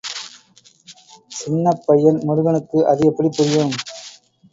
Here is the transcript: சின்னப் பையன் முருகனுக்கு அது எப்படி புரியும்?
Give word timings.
சின்னப் 1.31 1.83
பையன் 1.85 2.19
முருகனுக்கு 2.23 2.87
அது 2.87 3.05
எப்படி 3.05 3.29
புரியும்? 3.37 3.75